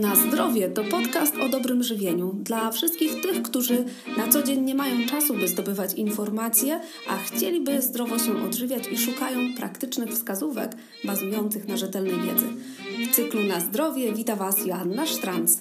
Na 0.00 0.16
zdrowie 0.16 0.68
to 0.68 0.84
podcast 0.84 1.36
o 1.36 1.48
dobrym 1.48 1.82
żywieniu 1.82 2.32
dla 2.32 2.70
wszystkich 2.70 3.22
tych, 3.22 3.42
którzy 3.42 3.84
na 4.16 4.28
co 4.28 4.42
dzień 4.42 4.60
nie 4.60 4.74
mają 4.74 5.06
czasu, 5.06 5.34
by 5.34 5.48
zdobywać 5.48 5.94
informacje, 5.94 6.80
a 7.08 7.16
chcieliby 7.16 7.82
zdrowo 7.82 8.18
się 8.18 8.44
odżywiać 8.44 8.88
i 8.88 8.98
szukają 8.98 9.54
praktycznych 9.56 10.10
wskazówek 10.10 10.72
bazujących 11.04 11.68
na 11.68 11.76
rzetelnej 11.76 12.20
wiedzy. 12.20 12.46
W 13.10 13.14
cyklu 13.14 13.42
Na 13.42 13.60
zdrowie 13.60 14.12
wita 14.12 14.36
Was 14.36 14.66
Joanna 14.66 15.06
Sztranc. 15.06 15.58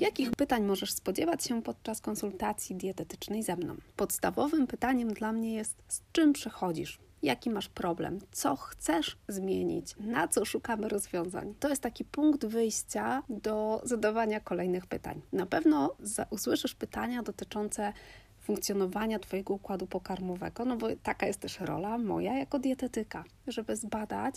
Jakich 0.00 0.30
pytań 0.30 0.64
możesz 0.64 0.92
spodziewać 0.92 1.44
się 1.44 1.62
podczas 1.62 2.00
konsultacji 2.00 2.76
dietetycznej 2.76 3.42
ze 3.42 3.56
mną? 3.56 3.76
Podstawowym 3.96 4.66
pytaniem 4.66 5.14
dla 5.14 5.32
mnie 5.32 5.54
jest: 5.54 5.82
z 5.88 6.00
czym 6.12 6.32
przychodzisz? 6.32 6.98
Jaki 7.22 7.50
masz 7.50 7.68
problem, 7.68 8.18
co 8.32 8.56
chcesz 8.56 9.16
zmienić, 9.28 9.94
na 10.00 10.28
co 10.28 10.44
szukamy 10.44 10.88
rozwiązań. 10.88 11.54
To 11.60 11.68
jest 11.68 11.82
taki 11.82 12.04
punkt 12.04 12.46
wyjścia 12.46 13.22
do 13.28 13.80
zadawania 13.84 14.40
kolejnych 14.40 14.86
pytań. 14.86 15.22
Na 15.32 15.46
pewno 15.46 15.94
usłyszysz 16.30 16.74
pytania 16.74 17.22
dotyczące 17.22 17.92
funkcjonowania 18.40 19.18
Twojego 19.18 19.54
układu 19.54 19.86
pokarmowego, 19.86 20.64
no 20.64 20.76
bo 20.76 20.86
taka 21.02 21.26
jest 21.26 21.40
też 21.40 21.60
rola 21.60 21.98
moja 21.98 22.38
jako 22.38 22.58
dietetyka, 22.58 23.24
żeby 23.46 23.76
zbadać, 23.76 24.36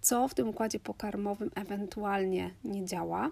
co 0.00 0.28
w 0.28 0.34
tym 0.34 0.48
układzie 0.48 0.80
pokarmowym 0.80 1.50
ewentualnie 1.54 2.50
nie 2.64 2.84
działa, 2.84 3.30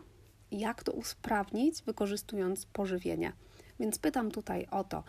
jak 0.51 0.83
to 0.83 0.93
usprawnić, 0.93 1.83
wykorzystując 1.83 2.67
pożywienie. 2.67 3.33
Więc 3.81 3.99
pytam 3.99 4.31
tutaj 4.31 4.67
o 4.71 4.85
to, 4.85 5.05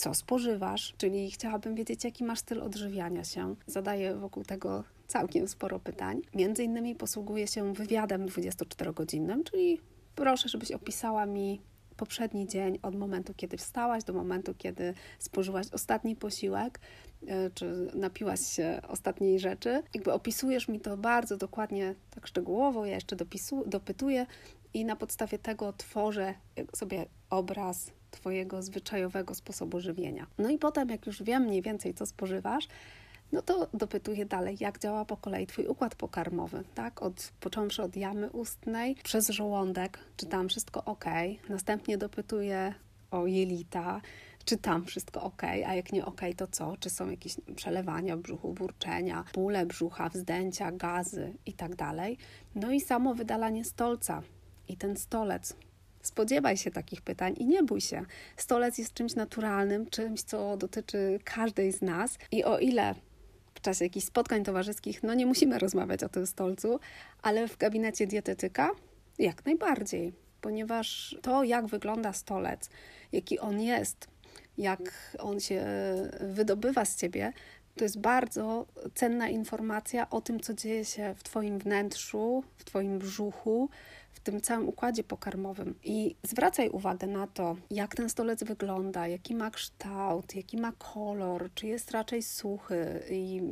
co 0.00 0.14
spożywasz, 0.14 0.94
czyli 0.98 1.30
chciałabym 1.30 1.74
wiedzieć, 1.74 2.04
jaki 2.04 2.24
masz 2.24 2.38
styl 2.38 2.62
odżywiania 2.62 3.24
się. 3.24 3.54
Zadaję 3.66 4.14
wokół 4.14 4.44
tego 4.44 4.84
całkiem 5.06 5.48
sporo 5.48 5.80
pytań. 5.80 6.22
Między 6.34 6.64
innymi 6.64 6.94
posługuję 6.94 7.46
się 7.46 7.72
wywiadem 7.74 8.26
24-godzinnym, 8.26 9.44
czyli 9.44 9.80
proszę, 10.14 10.48
żebyś 10.48 10.72
opisała 10.72 11.26
mi 11.26 11.60
poprzedni 11.96 12.46
dzień 12.46 12.78
od 12.82 12.94
momentu, 12.94 13.34
kiedy 13.36 13.56
wstałaś 13.56 14.04
do 14.04 14.12
momentu, 14.12 14.54
kiedy 14.58 14.94
spożyłaś 15.18 15.66
ostatni 15.72 16.16
posiłek, 16.16 16.80
e, 17.26 17.50
czy 17.50 17.90
napiłaś 17.94 18.40
się 18.40 18.80
ostatniej 18.88 19.38
rzeczy. 19.38 19.82
Jakby 19.94 20.12
opisujesz 20.12 20.68
mi 20.68 20.80
to 20.80 20.96
bardzo 20.96 21.36
dokładnie, 21.36 21.94
tak 22.10 22.26
szczegółowo, 22.26 22.86
ja 22.86 22.94
jeszcze 22.94 23.16
dopisu, 23.16 23.64
dopytuję 23.66 24.26
i 24.74 24.84
na 24.84 24.96
podstawie 24.96 25.38
tego 25.38 25.72
tworzę 25.72 26.34
sobie 26.74 27.06
obraz 27.30 27.90
Twojego 28.10 28.62
zwyczajowego 28.62 29.34
sposobu 29.34 29.80
żywienia. 29.80 30.26
No 30.38 30.50
i 30.50 30.58
potem, 30.58 30.88
jak 30.88 31.06
już 31.06 31.22
wiem 31.22 31.42
mniej 31.42 31.62
więcej, 31.62 31.94
co 31.94 32.06
spożywasz, 32.06 32.68
no 33.32 33.42
to 33.42 33.68
dopytuję 33.74 34.26
dalej, 34.26 34.56
jak 34.60 34.78
działa 34.78 35.04
po 35.04 35.16
kolei 35.16 35.46
Twój 35.46 35.66
układ 35.66 35.94
pokarmowy, 35.94 36.64
tak? 36.74 37.02
Od, 37.02 37.32
począwszy 37.40 37.82
od 37.82 37.96
jamy 37.96 38.30
ustnej, 38.30 38.96
przez 39.02 39.28
żołądek, 39.28 39.98
czy 40.16 40.26
tam 40.26 40.48
wszystko 40.48 40.84
ok. 40.84 41.04
Następnie 41.48 41.98
dopytuję 41.98 42.74
o 43.10 43.26
jelita, 43.26 44.00
czy 44.44 44.56
tam 44.56 44.84
wszystko 44.84 45.22
ok, 45.22 45.42
a 45.44 45.74
jak 45.74 45.92
nie 45.92 46.04
ok, 46.04 46.20
to 46.36 46.46
co? 46.46 46.76
Czy 46.76 46.90
są 46.90 47.10
jakieś 47.10 47.36
przelewania 47.56 48.16
brzuchu, 48.16 48.54
burczenia, 48.54 49.24
bóle 49.34 49.66
brzucha, 49.66 50.08
wzdęcia, 50.08 50.72
gazy 50.72 51.32
i 51.46 51.52
tak 51.52 51.76
dalej. 51.76 52.18
No 52.54 52.72
i 52.72 52.80
samo 52.80 53.14
wydalanie 53.14 53.64
stolca 53.64 54.22
i 54.68 54.76
ten 54.76 54.96
stolec, 54.96 55.56
Spodziewaj 56.02 56.56
się 56.56 56.70
takich 56.70 57.02
pytań 57.02 57.34
i 57.38 57.46
nie 57.46 57.62
bój 57.62 57.80
się. 57.80 58.04
Stolec 58.36 58.78
jest 58.78 58.94
czymś 58.94 59.14
naturalnym, 59.14 59.90
czymś, 59.90 60.22
co 60.22 60.56
dotyczy 60.56 61.18
każdej 61.24 61.72
z 61.72 61.82
nas. 61.82 62.18
I 62.32 62.44
o 62.44 62.58
ile 62.58 62.94
w 63.54 63.60
czasie 63.60 63.84
jakichś 63.84 64.06
spotkań 64.06 64.44
towarzyskich, 64.44 65.02
no 65.02 65.14
nie 65.14 65.26
musimy 65.26 65.58
rozmawiać 65.58 66.04
o 66.04 66.08
tym 66.08 66.26
stolcu, 66.26 66.80
ale 67.22 67.48
w 67.48 67.56
gabinecie 67.56 68.06
dietetyka 68.06 68.70
jak 69.18 69.44
najbardziej, 69.44 70.12
ponieważ 70.40 71.16
to, 71.22 71.44
jak 71.44 71.66
wygląda 71.66 72.12
stolec, 72.12 72.70
jaki 73.12 73.38
on 73.38 73.60
jest, 73.60 74.08
jak 74.58 75.16
on 75.18 75.40
się 75.40 75.64
wydobywa 76.20 76.84
z 76.84 76.96
ciebie, 76.96 77.32
to 77.76 77.84
jest 77.84 78.00
bardzo 78.00 78.66
cenna 78.94 79.28
informacja 79.28 80.10
o 80.10 80.20
tym, 80.20 80.40
co 80.40 80.54
dzieje 80.54 80.84
się 80.84 81.14
w 81.14 81.22
Twoim 81.22 81.58
wnętrzu, 81.58 82.44
w 82.56 82.64
Twoim 82.64 82.98
brzuchu, 82.98 83.68
w 84.12 84.20
tym 84.20 84.40
całym 84.40 84.68
układzie 84.68 85.04
pokarmowym. 85.04 85.74
I 85.84 86.16
zwracaj 86.22 86.68
uwagę 86.68 87.06
na 87.06 87.26
to, 87.26 87.56
jak 87.70 87.94
ten 87.94 88.08
stolec 88.08 88.44
wygląda, 88.44 89.08
jaki 89.08 89.34
ma 89.34 89.50
kształt, 89.50 90.34
jaki 90.34 90.56
ma 90.56 90.72
kolor, 90.72 91.50
czy 91.54 91.66
jest 91.66 91.90
raczej 91.90 92.22
suchy 92.22 93.02
i, 93.10 93.42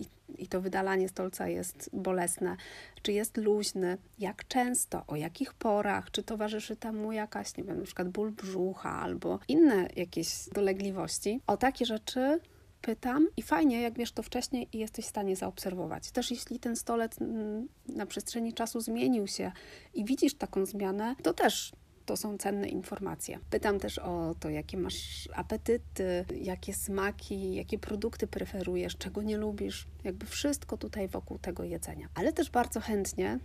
i, 0.00 0.42
i 0.42 0.48
to 0.48 0.60
wydalanie 0.60 1.08
stolca 1.08 1.48
jest 1.48 1.90
bolesne, 1.92 2.56
czy 3.02 3.12
jest 3.12 3.36
luźny, 3.36 3.98
jak 4.18 4.48
często, 4.48 5.04
o 5.06 5.16
jakich 5.16 5.54
porach, 5.54 6.10
czy 6.10 6.22
towarzyszy 6.22 6.76
temu 6.76 7.12
jakaś, 7.12 7.56
nie 7.56 7.64
wiem, 7.64 7.78
na 7.78 7.84
przykład 7.84 8.08
ból 8.08 8.30
brzucha 8.30 8.90
albo 8.90 9.38
inne 9.48 9.88
jakieś 9.96 10.48
dolegliwości. 10.54 11.40
O 11.46 11.56
takie 11.56 11.86
rzeczy 11.86 12.40
pytam 12.82 13.28
i 13.36 13.42
fajnie, 13.42 13.80
jak 13.80 13.94
wiesz 13.94 14.12
to 14.12 14.22
wcześniej 14.22 14.68
i 14.72 14.78
jesteś 14.78 15.04
w 15.04 15.08
stanie 15.08 15.36
zaobserwować. 15.36 16.10
Też 16.10 16.30
jeśli 16.30 16.58
ten 16.58 16.76
stolec 16.76 17.20
mm, 17.20 17.68
na 17.88 18.06
przestrzeni 18.06 18.52
czasu 18.52 18.80
zmienił 18.80 19.26
się 19.26 19.52
i 19.94 20.04
widzisz 20.04 20.34
taką 20.34 20.66
zmianę, 20.66 21.16
to 21.22 21.34
też 21.34 21.72
to 22.08 22.16
są 22.16 22.38
cenne 22.38 22.68
informacje. 22.68 23.38
Pytam 23.50 23.78
też 23.78 23.98
o 23.98 24.34
to, 24.40 24.50
jakie 24.50 24.76
masz 24.76 25.28
apetyty, 25.34 26.24
jakie 26.40 26.74
smaki, 26.74 27.54
jakie 27.54 27.78
produkty 27.78 28.26
preferujesz, 28.26 28.96
czego 28.96 29.22
nie 29.22 29.36
lubisz, 29.36 29.86
jakby 30.04 30.26
wszystko 30.26 30.76
tutaj 30.76 31.08
wokół 31.08 31.38
tego 31.38 31.64
jedzenia. 31.64 32.08
Ale 32.14 32.32
też 32.32 32.50
bardzo 32.50 32.80
chętnie 32.80 33.38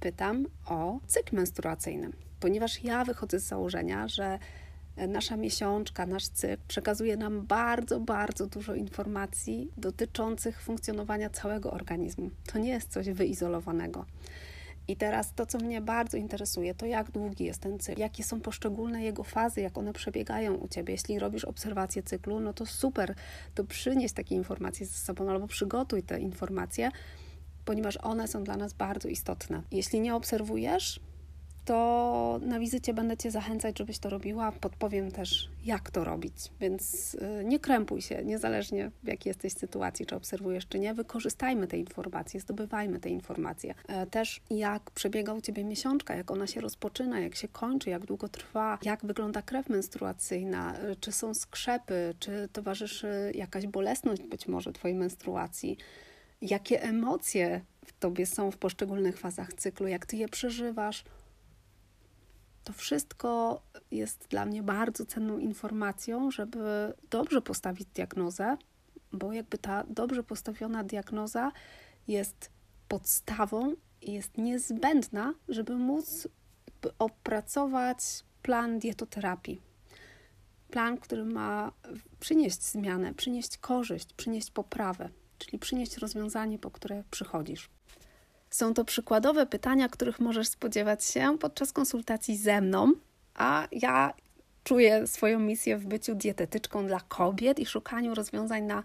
pytam 0.00 0.46
o 0.66 1.00
cykl 1.06 1.36
menstruacyjny, 1.36 2.10
ponieważ 2.40 2.84
ja 2.84 3.04
wychodzę 3.04 3.40
z 3.40 3.44
założenia, 3.44 4.08
że 4.08 4.38
nasza 4.96 5.36
miesiączka, 5.36 6.06
nasz 6.06 6.28
cykl 6.28 6.62
przekazuje 6.68 7.16
nam 7.16 7.46
bardzo, 7.46 8.00
bardzo 8.00 8.46
dużo 8.46 8.74
informacji 8.74 9.70
dotyczących 9.76 10.62
funkcjonowania 10.62 11.30
całego 11.30 11.70
organizmu. 11.70 12.30
To 12.52 12.58
nie 12.58 12.70
jest 12.70 12.92
coś 12.92 13.10
wyizolowanego. 13.10 14.04
I 14.88 14.96
teraz 14.96 15.34
to, 15.34 15.46
co 15.46 15.58
mnie 15.58 15.80
bardzo 15.80 16.16
interesuje, 16.16 16.74
to 16.74 16.86
jak 16.86 17.10
długi 17.10 17.44
jest 17.44 17.60
ten 17.60 17.78
cykl, 17.78 18.00
jakie 18.00 18.24
są 18.24 18.40
poszczególne 18.40 19.02
jego 19.02 19.24
fazy, 19.24 19.60
jak 19.60 19.78
one 19.78 19.92
przebiegają 19.92 20.54
u 20.54 20.68
ciebie. 20.68 20.92
Jeśli 20.92 21.18
robisz 21.18 21.44
obserwację 21.44 22.02
cyklu, 22.02 22.40
no 22.40 22.52
to 22.52 22.66
super, 22.66 23.14
to 23.54 23.64
przynieś 23.64 24.12
takie 24.12 24.34
informacje 24.34 24.86
ze 24.86 24.98
sobą 24.98 25.30
albo 25.30 25.46
przygotuj 25.46 26.02
te 26.02 26.20
informacje, 26.20 26.90
ponieważ 27.64 27.96
one 27.96 28.28
są 28.28 28.44
dla 28.44 28.56
nas 28.56 28.72
bardzo 28.72 29.08
istotne. 29.08 29.62
Jeśli 29.70 30.00
nie 30.00 30.14
obserwujesz, 30.14 31.00
to 31.70 32.40
na 32.42 32.60
wizycie 32.60 32.94
będę 32.94 33.16
Cię 33.16 33.30
zachęcać, 33.30 33.78
żebyś 33.78 33.98
to 33.98 34.10
robiła. 34.10 34.52
Podpowiem 34.52 35.10
też, 35.10 35.48
jak 35.64 35.90
to 35.90 36.04
robić. 36.04 36.34
Więc 36.60 37.14
y, 37.14 37.44
nie 37.44 37.58
krępuj 37.58 38.02
się, 38.02 38.24
niezależnie 38.24 38.90
w 39.02 39.08
jakiej 39.08 39.30
jesteś 39.30 39.52
sytuacji, 39.52 40.06
czy 40.06 40.16
obserwujesz, 40.16 40.68
czy 40.68 40.78
nie. 40.78 40.94
Wykorzystajmy 40.94 41.66
te 41.66 41.78
informacje, 41.78 42.40
zdobywajmy 42.40 43.00
te 43.00 43.08
informacje. 43.08 43.74
E, 43.88 44.06
też 44.06 44.40
jak 44.50 44.90
przebiega 44.90 45.32
u 45.32 45.40
Ciebie 45.40 45.64
miesiączka, 45.64 46.14
jak 46.16 46.30
ona 46.30 46.46
się 46.46 46.60
rozpoczyna, 46.60 47.20
jak 47.20 47.34
się 47.34 47.48
kończy, 47.48 47.90
jak 47.90 48.06
długo 48.06 48.28
trwa, 48.28 48.78
jak 48.82 49.06
wygląda 49.06 49.42
krew 49.42 49.68
menstruacyjna, 49.68 50.78
e, 50.78 50.96
czy 50.96 51.12
są 51.12 51.34
skrzepy, 51.34 52.14
czy 52.18 52.48
towarzyszy 52.52 53.32
jakaś 53.34 53.66
bolesność 53.66 54.22
być 54.22 54.48
może 54.48 54.72
Twojej 54.72 54.96
menstruacji 54.96 55.76
jakie 56.42 56.82
emocje 56.82 57.60
w 57.84 57.92
tobie 57.92 58.26
są 58.26 58.50
w 58.50 58.56
poszczególnych 58.56 59.18
fazach 59.18 59.54
cyklu, 59.54 59.86
jak 59.86 60.06
ty 60.06 60.16
je 60.16 60.28
przeżywasz, 60.28 61.04
to 62.64 62.72
wszystko 62.72 63.62
jest 63.90 64.26
dla 64.28 64.46
mnie 64.46 64.62
bardzo 64.62 65.06
cenną 65.06 65.38
informacją, 65.38 66.30
żeby 66.30 66.94
dobrze 67.10 67.42
postawić 67.42 67.88
diagnozę, 67.94 68.56
bo 69.12 69.32
jakby 69.32 69.58
ta 69.58 69.84
dobrze 69.88 70.22
postawiona 70.22 70.84
diagnoza 70.84 71.52
jest 72.08 72.50
podstawą 72.88 73.74
i 74.02 74.12
jest 74.12 74.38
niezbędna, 74.38 75.34
żeby 75.48 75.76
móc 75.76 76.28
opracować 76.98 77.98
plan 78.42 78.78
dietoterapii. 78.78 79.60
Plan, 80.70 80.98
który 80.98 81.24
ma 81.24 81.72
przynieść 82.20 82.62
zmianę, 82.62 83.14
przynieść 83.14 83.58
korzyść, 83.58 84.12
przynieść 84.12 84.50
poprawę, 84.50 85.08
czyli 85.38 85.58
przynieść 85.58 85.96
rozwiązanie, 85.96 86.58
po 86.58 86.70
które 86.70 87.04
przychodzisz. 87.10 87.70
Są 88.50 88.74
to 88.74 88.84
przykładowe 88.84 89.46
pytania, 89.46 89.88
których 89.88 90.20
możesz 90.20 90.48
spodziewać 90.48 91.04
się 91.04 91.38
podczas 91.38 91.72
konsultacji 91.72 92.36
ze 92.36 92.60
mną, 92.60 92.92
a 93.34 93.68
ja 93.72 94.14
czuję 94.64 95.06
swoją 95.06 95.38
misję 95.38 95.76
w 95.76 95.86
byciu 95.86 96.14
dietetyczką 96.14 96.86
dla 96.86 97.00
kobiet 97.00 97.58
i 97.58 97.66
szukaniu 97.66 98.14
rozwiązań 98.14 98.62
na 98.64 98.82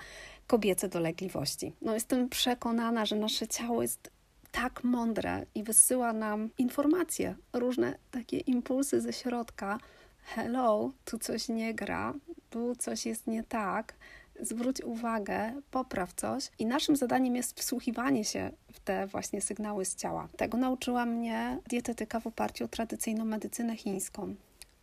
kobiece 0.48 0.90
dolegliwości. 0.90 1.74
No, 1.82 1.94
jestem 1.94 2.30
przekonana, 2.30 3.06
że 3.06 3.16
nasze 3.16 3.48
ciało 3.48 3.82
jest 3.82 4.12
tak 4.52 4.84
mądre 4.84 5.46
i 5.56 5.64
wysyła 5.64 6.14
nam 6.14 6.50
informacje, 6.58 7.36
różne 7.54 7.96
takie 8.12 8.38
impulsy 8.38 9.02
ze 9.02 9.14
środka. 9.14 9.78
Hello, 10.24 10.92
tu 11.06 11.20
coś 11.20 11.50
nie 11.50 11.74
gra, 11.74 12.14
tu 12.50 12.76
coś 12.76 13.06
jest 13.06 13.28
nie 13.28 13.44
tak 13.44 13.94
zwróć 14.42 14.82
uwagę, 14.82 15.62
popraw 15.72 16.14
coś. 16.14 16.52
I 16.60 16.66
naszym 16.66 16.96
zadaniem 16.96 17.36
jest 17.36 17.60
wsłuchiwanie 17.60 18.26
się 18.26 18.52
w 18.74 18.80
te 18.80 19.08
właśnie 19.08 19.42
sygnały 19.42 19.86
z 19.86 19.96
ciała. 19.96 20.28
Tego 20.38 20.58
nauczyła 20.58 21.06
mnie 21.06 21.60
dietetyka 21.70 22.20
w 22.20 22.28
oparciu 22.28 22.66
o 22.66 22.68
tradycyjną 22.68 23.26
medycynę 23.26 23.78
chińską. 23.78 24.36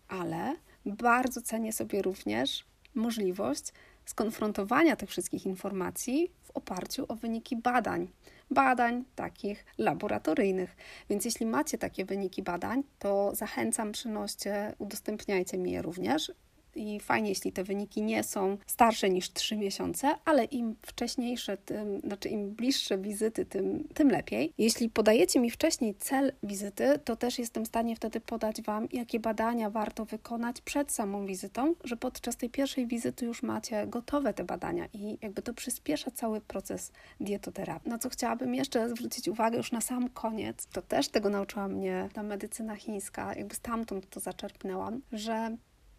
Ale 0.08 0.56
bardzo 0.86 1.42
cenię 1.42 1.72
sobie 1.72 2.02
również 2.02 2.64
możliwość 2.94 3.72
skonfrontowania 4.04 4.96
tych 4.96 5.10
wszystkich 5.10 5.46
informacji 5.46 6.30
w 6.42 6.50
oparciu 6.50 7.04
o 7.08 7.16
wyniki 7.16 7.56
badań. 7.56 8.08
Badań 8.50 9.04
takich 9.14 9.64
laboratoryjnych. 9.78 10.76
Więc 11.10 11.24
jeśli 11.24 11.46
macie 11.46 11.78
takie 11.78 12.04
wyniki 12.04 12.42
badań, 12.42 12.82
to 12.98 13.34
zachęcam, 13.34 13.92
przynoście, 13.92 14.74
udostępniajcie 14.78 15.58
mi 15.58 15.72
je 15.72 15.82
również 15.82 16.32
i 16.74 17.00
fajnie, 17.00 17.28
jeśli 17.28 17.52
te 17.52 17.64
wyniki 17.64 18.02
nie 18.02 18.22
są 18.22 18.58
starsze 18.66 19.10
niż 19.10 19.32
3 19.32 19.56
miesiące, 19.56 20.14
ale 20.24 20.44
im 20.44 20.76
wcześniejsze, 20.82 21.56
tym, 21.56 22.00
znaczy 22.00 22.28
im 22.28 22.50
bliższe 22.50 22.98
wizyty, 22.98 23.46
tym, 23.46 23.88
tym 23.94 24.10
lepiej. 24.10 24.52
Jeśli 24.58 24.90
podajecie 24.90 25.40
mi 25.40 25.50
wcześniej 25.50 25.94
cel 25.94 26.32
wizyty, 26.42 26.98
to 27.04 27.16
też 27.16 27.38
jestem 27.38 27.64
w 27.64 27.68
stanie 27.68 27.96
wtedy 27.96 28.20
podać 28.20 28.62
Wam, 28.62 28.88
jakie 28.92 29.20
badania 29.20 29.70
warto 29.70 30.04
wykonać 30.04 30.60
przed 30.60 30.92
samą 30.92 31.26
wizytą, 31.26 31.74
że 31.84 31.96
podczas 31.96 32.36
tej 32.36 32.50
pierwszej 32.50 32.86
wizyty 32.86 33.26
już 33.26 33.42
macie 33.42 33.86
gotowe 33.86 34.34
te 34.34 34.44
badania 34.44 34.86
i 34.92 35.18
jakby 35.22 35.42
to 35.42 35.54
przyspiesza 35.54 36.10
cały 36.10 36.40
proces 36.40 36.92
dietoterapii. 37.20 37.90
Na 37.90 37.98
co 37.98 38.08
chciałabym 38.08 38.54
jeszcze 38.54 38.88
zwrócić 38.88 39.28
uwagę 39.28 39.56
już 39.56 39.72
na 39.72 39.80
sam 39.80 40.08
koniec, 40.08 40.66
to 40.66 40.82
też 40.82 41.08
tego 41.08 41.30
nauczyła 41.30 41.68
mnie 41.68 42.08
ta 42.12 42.22
medycyna 42.22 42.76
chińska, 42.76 43.34
jakby 43.34 43.54
stamtąd 43.54 44.10
to 44.10 44.20
zaczerpnęłam, 44.20 45.00
że 45.12 45.56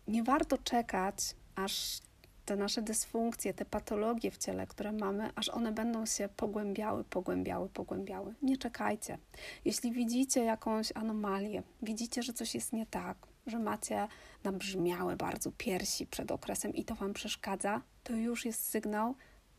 nie 0.07 0.23
warto 0.23 0.57
czekać, 0.57 1.35
aż 1.55 2.01
te 2.45 2.55
nasze 2.55 2.81
dysfunkcje, 2.81 3.53
te 3.53 3.65
patologie 3.65 4.31
w 4.31 4.37
ciele, 4.37 4.67
które 4.67 4.91
mamy, 4.91 5.31
aż 5.35 5.49
one 5.49 5.71
będą 5.71 6.05
się 6.05 6.29
pogłębiały, 6.37 7.03
pogłębiały, 7.03 7.69
pogłębiały. 7.69 8.35
Nie 8.41 8.57
czekajcie. 8.57 9.17
Jeśli 9.65 9.91
widzicie 9.91 10.43
jakąś 10.43 10.91
anomalię, 10.95 11.63
widzicie, 11.81 12.23
że 12.23 12.33
coś 12.33 12.55
jest 12.55 12.73
nie 12.73 12.85
tak, 12.85 13.17
że 13.47 13.59
macie 13.59 14.07
nabrzmiałe 14.43 15.15
bardzo 15.15 15.51
piersi 15.51 16.07
przed 16.07 16.31
okresem 16.31 16.73
i 16.73 16.85
to 16.85 16.95
Wam 16.95 17.13
przeszkadza, 17.13 17.81
to 18.03 18.13
już 18.13 18.45
jest 18.45 18.65
sygnał, 18.69 19.15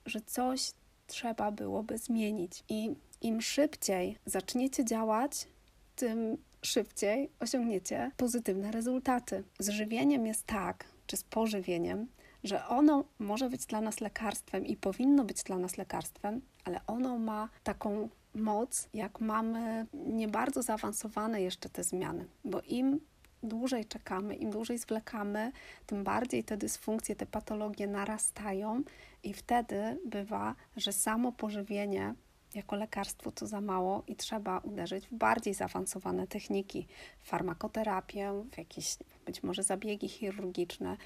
że 0.06 0.20
coś 0.20 0.72
trzeba 1.06 1.50
byłoby 1.50 1.98
zmienić. 1.98 2.64
I 2.68 2.94
im 3.20 3.40
szybciej 3.40 4.18
zaczniecie 4.26 4.84
działać, 4.84 5.48
tym 5.96 6.36
szybciej 6.66 7.30
osiągniecie 7.40 8.10
pozytywne 8.16 8.70
rezultaty. 8.70 9.44
Z 9.58 9.68
żywieniem 9.68 10.26
jest 10.26 10.46
tak, 10.46 10.84
czy 11.06 11.16
z 11.16 11.24
pożywieniem, 11.24 12.06
że 12.44 12.66
ono 12.66 13.04
może 13.18 13.50
być 13.50 13.66
dla 13.66 13.80
nas 13.80 14.00
lekarstwem 14.00 14.66
i 14.66 14.76
powinno 14.76 15.24
być 15.24 15.42
dla 15.42 15.58
nas 15.58 15.76
lekarstwem, 15.76 16.40
ale 16.64 16.80
ono 16.86 17.18
ma 17.18 17.48
taką 17.62 18.08
moc, 18.34 18.88
jak 18.94 19.20
mamy 19.20 19.86
nie 19.92 20.28
bardzo 20.28 20.62
zaawansowane 20.62 21.42
jeszcze 21.42 21.68
te 21.68 21.84
zmiany, 21.84 22.26
bo 22.44 22.60
im 22.60 23.00
dłużej 23.42 23.84
czekamy, 23.84 24.34
im 24.36 24.50
dłużej 24.50 24.78
zwlekamy, 24.78 25.52
tym 25.86 26.04
bardziej 26.04 26.44
te 26.44 26.56
dysfunkcje, 26.56 27.16
te 27.16 27.26
patologie 27.26 27.86
narastają 27.86 28.82
i 29.22 29.34
wtedy 29.34 29.98
bywa, 30.06 30.54
że 30.76 30.92
samo 30.92 31.32
pożywienie 31.32 32.14
jako 32.54 32.76
lekarstwo 32.76 33.32
to 33.32 33.46
za 33.46 33.60
mało 33.60 34.02
i 34.06 34.16
trzeba 34.16 34.58
uderzyć 34.58 35.06
w 35.06 35.14
bardziej 35.14 35.54
zaawansowane 35.54 36.26
techniki, 36.26 36.86
farmakoterapię, 37.22 38.44
w 38.52 38.58
jakieś 38.58 38.96
być 39.26 39.42
może 39.42 39.62
zabiegi 39.62 40.08
chirurgiczne 40.08 40.96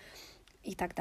i 0.65 0.77
tak. 0.77 0.95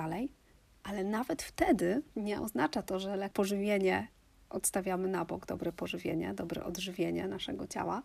Ale 0.84 1.04
nawet 1.04 1.44
wtedy 1.44 2.02
nie 2.16 2.42
oznacza 2.42 2.82
to, 2.82 3.00
że 3.00 3.30
pożywienie 3.34 4.08
odstawiamy 4.50 5.08
na 5.08 5.26
bok, 5.26 5.46
dobre 5.46 5.72
pożywienie, 5.72 6.34
dobre 6.34 6.64
odżywienie 6.64 7.28
naszego 7.28 7.68
ciała. 7.68 8.02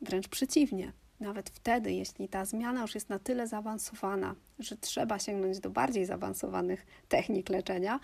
Wręcz 0.00 0.28
przeciwnie. 0.28 0.92
Nawet 1.20 1.50
wtedy, 1.50 1.92
jeśli 1.92 2.28
ta 2.28 2.44
zmiana 2.44 2.82
już 2.82 2.94
jest 2.94 3.08
na 3.08 3.18
tyle 3.18 3.46
zaawansowana, 3.46 4.34
że 4.58 4.76
trzeba 4.76 5.18
sięgnąć 5.18 5.60
do 5.60 5.70
bardziej 5.70 6.06
zaawansowanych 6.06 6.86
technik 7.08 7.48
leczenia, 7.48 8.00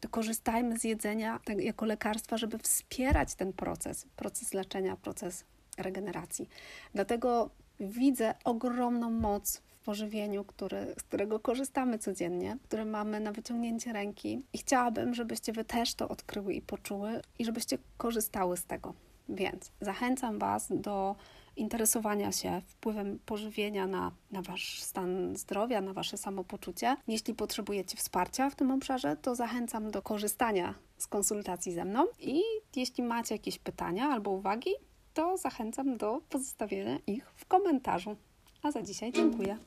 to 0.00 0.08
korzystajmy 0.08 0.78
z 0.78 0.84
jedzenia 0.84 1.40
tak, 1.44 1.60
jako 1.60 1.86
lekarstwa, 1.86 2.36
żeby 2.36 2.58
wspierać 2.58 3.34
ten 3.34 3.52
proces, 3.52 4.06
proces 4.16 4.54
leczenia, 4.54 4.96
proces 4.96 5.44
regeneracji. 5.78 6.48
Dlatego 6.94 7.50
widzę 7.80 8.34
ogromną 8.44 9.10
moc 9.10 9.56
w 9.56 9.78
pożywieniu, 9.78 10.44
który, 10.44 10.94
z 10.98 11.02
którego 11.02 11.40
korzystamy 11.40 11.98
codziennie, 11.98 12.56
które 12.62 12.84
mamy 12.84 13.20
na 13.20 13.32
wyciągnięcie 13.32 13.92
ręki 13.92 14.42
i 14.52 14.58
chciałabym, 14.58 15.14
żebyście 15.14 15.52
Wy 15.52 15.64
też 15.64 15.94
to 15.94 16.08
odkryły 16.08 16.54
i 16.54 16.62
poczuły 16.62 17.20
i 17.38 17.44
żebyście 17.44 17.78
korzystały 17.96 18.56
z 18.56 18.64
tego. 18.64 18.94
Więc 19.28 19.72
zachęcam 19.80 20.38
Was 20.38 20.68
do 20.70 21.16
interesowania 21.56 22.32
się 22.32 22.62
wpływem 22.66 23.18
pożywienia 23.26 23.86
na, 23.86 24.12
na 24.30 24.42
Wasz 24.42 24.82
stan 24.82 25.36
zdrowia, 25.36 25.80
na 25.80 25.92
Wasze 25.92 26.16
samopoczucie. 26.16 26.96
Jeśli 27.08 27.34
potrzebujecie 27.34 27.96
wsparcia 27.96 28.50
w 28.50 28.54
tym 28.54 28.70
obszarze, 28.70 29.16
to 29.16 29.34
zachęcam 29.34 29.90
do 29.90 30.02
korzystania 30.02 30.74
z 30.98 31.06
konsultacji 31.06 31.72
ze 31.72 31.84
mną 31.84 32.06
i 32.20 32.42
jeśli 32.76 33.04
macie 33.04 33.34
jakieś 33.34 33.58
pytania 33.58 34.08
albo 34.08 34.30
uwagi, 34.30 34.70
to 35.14 35.36
zachęcam 35.36 35.96
do 35.96 36.20
pozostawienia 36.28 36.98
ich 37.06 37.32
w 37.36 37.46
komentarzu. 37.46 38.16
A 38.62 38.70
za 38.70 38.82
dzisiaj 38.82 39.12
dziękuję. 39.12 39.58